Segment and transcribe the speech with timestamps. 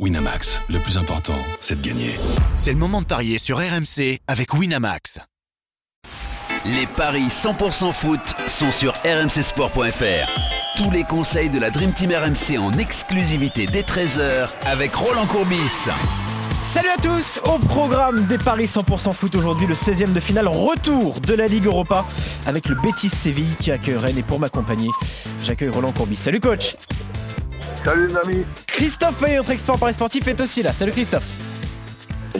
[0.00, 2.16] Winamax, le plus important, c'est de gagner.
[2.56, 5.20] C'est le moment de parier sur RMC avec Winamax.
[6.64, 8.18] Les paris 100% foot
[8.48, 10.76] sont sur rmcsport.fr.
[10.76, 15.88] Tous les conseils de la Dream Team RMC en exclusivité dès 13h avec Roland Courbis.
[16.72, 21.20] Salut à tous Au programme des Paris 100% foot aujourd'hui, le 16e de finale, retour
[21.20, 22.04] de la Ligue Europa
[22.46, 24.18] avec le Betis Séville qui accueille Rennes.
[24.18, 24.88] Et pour m'accompagner,
[25.44, 26.16] j'accueille Roland Courbis.
[26.16, 26.74] Salut coach
[27.84, 28.44] Salut les amis.
[28.66, 30.72] Christophe Payet, notre expert Paris sportif, est aussi là.
[30.72, 31.26] Salut Christophe.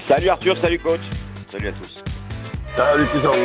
[0.09, 1.03] Salut Arthur, salut coach.
[1.47, 2.03] Salut à tous.
[2.75, 3.37] Salut Christophe.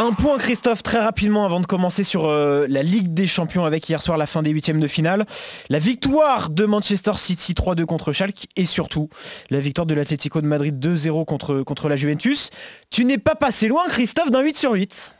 [0.00, 3.88] Un point Christophe très rapidement avant de commencer sur euh, la Ligue des Champions avec
[3.88, 5.26] hier soir la fin des huitièmes de finale.
[5.68, 9.08] La victoire de Manchester City 3-2 contre Schalke et surtout
[9.48, 12.50] la victoire de l'Atlético de Madrid 2-0 contre, contre la Juventus.
[12.90, 15.16] Tu n'es pas passé loin Christophe d'un 8 sur 8.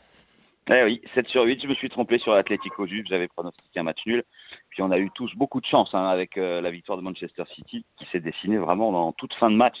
[0.69, 3.83] Eh oui, 7 sur 8, je me suis trompé sur l'Atlético Juve, j'avais pronostiqué un
[3.83, 4.23] match nul.
[4.69, 7.43] Puis on a eu tous beaucoup de chance hein, avec euh, la victoire de Manchester
[7.55, 9.77] City qui s'est dessinée vraiment dans toute fin de match.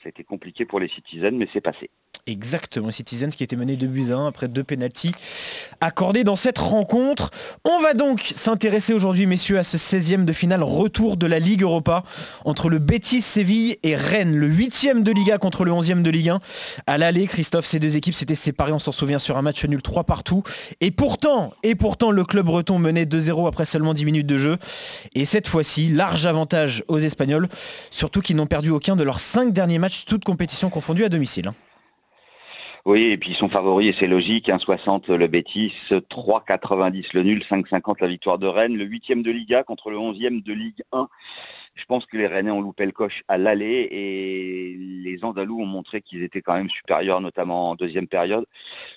[0.00, 1.90] Ça a été compliqué pour les Citizens, mais c'est passé.
[2.28, 5.14] Exactement, Citizens qui était mené de buts à 1 après deux pénalties
[5.80, 7.30] accordés dans cette rencontre.
[7.64, 11.62] On va donc s'intéresser aujourd'hui, messieurs, à ce 16e de finale retour de la Ligue
[11.62, 12.04] Europa
[12.44, 16.28] entre le Betis Séville et Rennes, le 8e de Liga contre le 11e de Ligue
[16.28, 16.40] 1.
[16.86, 19.80] À l'aller, Christophe, ces deux équipes s'étaient séparées, on s'en souvient, sur un match nul
[19.80, 20.42] 3 partout.
[20.82, 24.58] Et pourtant, et pourtant, le club breton menait 2-0 après seulement 10 minutes de jeu.
[25.14, 27.48] Et cette fois-ci, large avantage aux Espagnols,
[27.90, 31.52] surtout qu'ils n'ont perdu aucun de leurs 5 derniers matchs, toutes compétitions confondues à domicile.
[32.84, 34.48] Oui, et puis ils sont favoris et c'est logique.
[34.48, 39.62] 1,60 le Bétis, 3,90 le nul, 5,50 la victoire de Rennes, le 8e de Liga
[39.62, 41.08] contre le 11e de Ligue 1.
[41.74, 45.66] Je pense que les Rennais ont loupé le coche à l'aller et les Andalous ont
[45.66, 48.46] montré qu'ils étaient quand même supérieurs, notamment en deuxième période.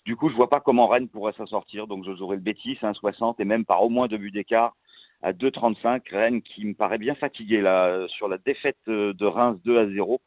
[0.05, 2.79] Du coup, je vois pas comment Rennes pourrait s'en sortir, donc je jouerai le Bétis,
[2.81, 4.75] 1,60 et même par au moins deux buts d'écart
[5.21, 6.01] à 2,35.
[6.11, 9.87] Rennes qui me paraît bien fatigué là, sur la défaite euh, de Reims 2 à
[9.87, 10.21] 0.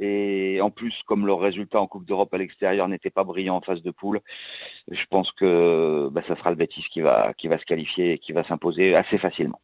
[0.00, 3.60] Et en plus, comme leur résultat en Coupe d'Europe à l'extérieur n'était pas brillant en
[3.60, 4.20] phase de poule,
[4.90, 8.18] je pense que bah, ça sera le Betis qui va, qui va se qualifier et
[8.18, 9.60] qui va s'imposer assez facilement.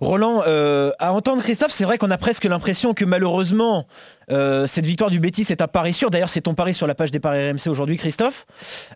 [0.00, 3.86] Roland, euh, à entendre Christophe, c'est vrai qu'on a presque l'impression que malheureusement,
[4.30, 6.10] euh, cette victoire du Betis est un pari sûr.
[6.10, 8.46] D'ailleurs, c'est ton pari sur la page des paris RMC aujourd'hui, Christophe.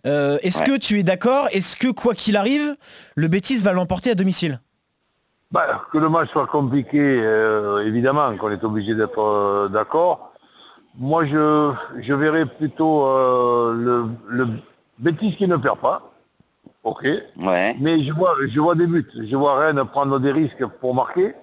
[0.05, 1.47] Est-ce que tu es d'accord?
[1.51, 2.75] Est-ce que, quoi qu'il arrive,
[3.15, 4.59] le Betis va l'emporter à domicile?
[5.53, 10.33] Bah, que le match soit compliqué, euh, évidemment qu'on est obligé d'être euh, d'accord.
[10.97, 11.71] Moi, je,
[12.01, 14.47] je verrais plutôt euh, le, le
[14.97, 16.11] bêtise qui ne perd pas.
[16.83, 17.03] Ok.
[17.37, 17.75] Ouais.
[17.79, 19.07] Mais je vois, je vois des buts.
[19.15, 21.35] Je vois Rennes prendre des risques pour marquer.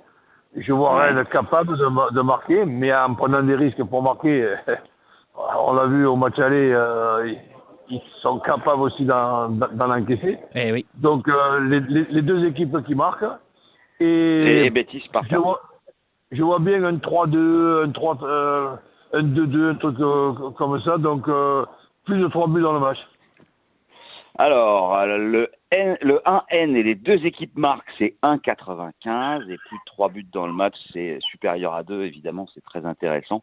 [0.57, 4.45] Je vois Rennes capable de, de, marquer, mais en prenant des risques pour marquer,
[5.69, 6.77] on l'a vu au match aller,
[7.89, 10.39] ils sont capables aussi d'en encaisser.
[10.57, 10.85] Eh oui.
[10.97, 11.29] Donc
[11.63, 13.25] les, les deux équipes qui marquent,
[14.01, 15.61] et, et Bétis par je vois,
[16.33, 18.77] je vois, bien un 3-2, un 3 euh,
[19.13, 21.65] un 2-2, un truc euh, comme ça, donc euh,
[22.05, 23.07] plus de 3 buts dans le match.
[24.39, 29.83] Alors, le, N, le 1N et les deux équipes marquent, c'est 1,95 et plus de
[29.85, 33.43] 3 buts dans le match, c'est supérieur à 2, évidemment, c'est très intéressant.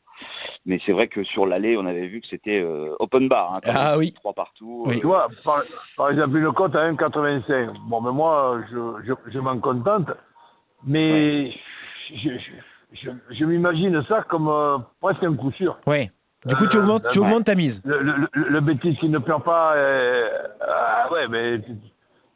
[0.65, 3.55] Mais c'est vrai que sur l'aller, on avait vu que c'était euh, open bar.
[3.55, 4.11] Hein, ah oui.
[4.13, 4.85] 3 partout.
[4.87, 4.95] Oui.
[4.95, 5.63] Euh, tu vois, par,
[5.97, 7.73] par, exemple, une cote à 1,85.
[7.87, 10.09] Bon, mais moi, je, je, je m'en contente.
[10.85, 11.51] Mais
[12.13, 12.29] je,
[12.93, 15.79] je, je m'imagine ça comme euh, presque un coup sûr.
[15.87, 16.09] Oui.
[16.45, 17.81] Du coup, tu augmentes, tu augmentes ta mise.
[17.83, 20.29] Le, le, le, bêtise qui ne perd pas, euh,
[20.61, 21.59] ah ouais, mais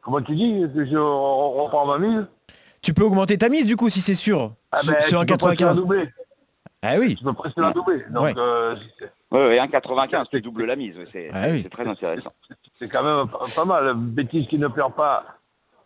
[0.01, 2.25] comment tu dis que je reprends ma mise
[2.81, 4.53] Tu peux augmenter ta mise du coup si c'est sûr.
[4.71, 5.85] Ah ben, sur un 95.
[6.81, 7.15] Ah oui.
[7.15, 8.03] Tu peux presque la doubler.
[8.09, 8.33] Donc, ouais.
[8.37, 8.75] euh,
[9.31, 10.95] ouais, 1,95, tu doubles la mise.
[11.11, 11.63] C'est ah oui.
[11.69, 12.33] très intéressant.
[12.79, 13.93] C'est quand même pas, pas mal.
[13.95, 15.23] Bêtise qui ne perd pas.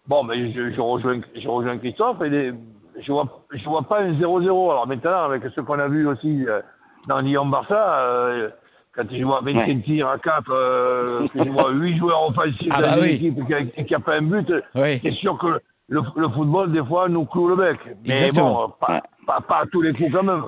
[0.07, 2.53] Bon, mais je, je, rejoins, je rejoins Christophe et les,
[2.99, 4.43] je vois, je vois pas un 0-0.
[4.45, 6.61] Alors maintenant, avec ce qu'on a vu aussi euh,
[7.07, 8.49] dans Lyon-Barça, euh,
[8.95, 9.81] quand je vois 25 ouais.
[9.81, 13.09] tirs à 4, euh, que je vois 8 joueurs offensifs ah dans bah une oui.
[13.11, 13.37] équipe
[13.77, 14.99] et qu'il n'y a pas un but, oui.
[15.03, 17.77] c'est sûr que le, le, football, des fois, nous cloue le bec.
[18.05, 18.67] Mais Exactement.
[18.67, 20.43] bon, pas, pas, pas, à tous les coups quand même.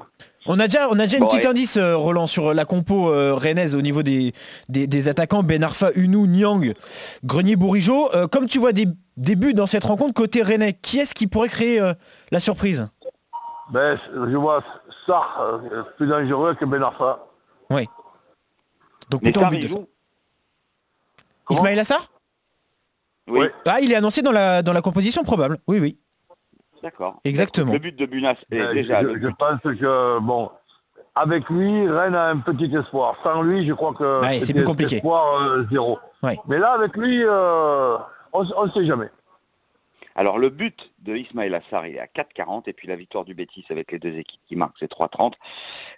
[0.48, 1.52] On a déjà, on a déjà bon, une petite ouais.
[1.52, 4.34] indice, Roland, sur la compo euh, rennaise au niveau des,
[4.70, 6.74] des, des, attaquants Ben Arfa, Unou, Nyang,
[7.26, 8.16] Grenier-Bourigeau.
[8.16, 8.88] Euh, comme tu vois des,
[9.18, 11.94] des, buts dans cette rencontre côté rennais, qui est-ce qui pourrait créer euh,
[12.31, 12.88] la surprise?
[13.69, 14.64] Ben, Je vois
[15.06, 17.28] Sarr euh, plus dangereux que Ben Arfa.
[17.69, 17.88] Oui.
[19.10, 19.88] Donc plutôt en but de
[21.50, 22.10] Ismaël Assar
[23.30, 23.48] oui.
[23.66, 25.58] Ah, il est annoncé dans la, dans la composition probable.
[25.68, 25.98] Oui, oui.
[26.81, 27.19] D'accord.
[27.25, 27.74] Exactement.
[27.74, 29.02] Le but de Bunas est euh, déjà.
[29.02, 30.50] Je, je pense que bon,
[31.16, 33.16] avec lui, Rennes a un petit espoir.
[33.24, 34.98] Sans lui, je crois que ouais, c'est plus compliqué.
[34.98, 36.00] Espoir euh, zéro.
[36.24, 36.40] Ouais.
[36.48, 37.98] Mais là, avec lui, euh,
[38.34, 39.10] on ne sait jamais.
[40.18, 43.66] Alors le but de Ismail Assar est à 4,40 et puis la victoire du Bétis
[43.70, 45.34] avec les deux équipes qui marquent c'est 3,30.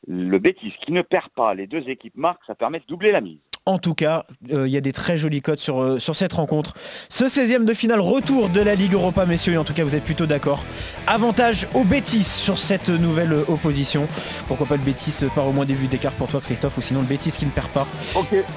[0.08, 3.22] Le Bétis qui ne perd pas, les deux équipes marquent, ça permet de doubler la
[3.22, 3.40] mise.
[3.66, 6.34] En tout cas, euh, il y a des très jolis codes sur, euh, sur cette
[6.34, 6.74] rencontre.
[7.10, 9.96] Ce 16e de finale, retour de la Ligue Europa, messieurs, et en tout cas, vous
[9.96, 10.64] êtes plutôt d'accord.
[11.06, 14.08] Avantage au Bétis sur cette nouvelle euh, opposition.
[14.48, 17.02] Pourquoi pas le Bétis par au moins des buts d'écart pour toi, Christophe, ou sinon
[17.02, 17.86] le Bétis qui ne perd pas.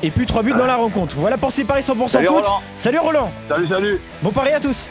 [0.03, 1.17] Et plus 3 buts dans la rencontre.
[1.17, 2.37] Voilà pour ces paris 100% Salut, foot.
[2.37, 2.63] Roland.
[2.75, 3.33] Salut Roland.
[3.49, 4.01] Salut, salut.
[4.23, 4.91] Bon pari à tous.